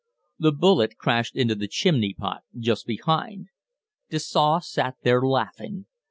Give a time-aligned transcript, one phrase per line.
[0.39, 3.49] The bullet crashed into a chimney pot just behind.
[4.09, 5.85] Dessaux sat there laughing.